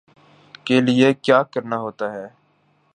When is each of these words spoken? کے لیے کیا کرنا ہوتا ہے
کے 0.65 0.79
لیے 0.81 1.13
کیا 1.15 1.41
کرنا 1.43 1.77
ہوتا 1.77 2.11
ہے 2.13 2.27